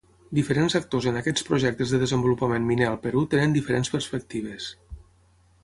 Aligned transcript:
Diferents 0.37 0.75
actors 0.79 1.07
en 1.11 1.19
aquests 1.19 1.45
projectes 1.49 1.93
de 1.95 1.99
desenvolupament 2.05 2.67
miner 2.71 2.87
al 2.93 2.99
Perú 3.05 3.23
tenen 3.35 3.55
diferents 3.59 3.95
perspectives. 3.97 4.75